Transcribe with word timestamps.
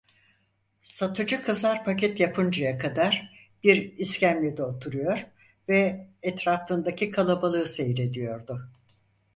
Satıcı 0.81 1.41
kızlar 1.41 1.85
paket 1.85 2.19
yapıncaya 2.19 2.77
kadar 2.77 3.31
bir 3.63 3.97
iskemlede 3.97 4.63
oturuyor 4.63 5.25
ve 5.69 6.07
etrafındaki 6.23 7.09
kalabalığı 7.09 7.67
seyrediyordu. 7.67 8.69